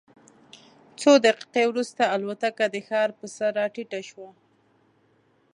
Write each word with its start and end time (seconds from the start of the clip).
څو 1.01 1.11
دقیقې 1.25 1.63
وروسته 1.67 2.03
الوتکه 2.15 2.65
د 2.71 2.75
ښار 2.87 3.09
پر 3.17 3.27
سر 3.35 3.51
راټیټه 3.59 3.99
شوه. 4.09 4.29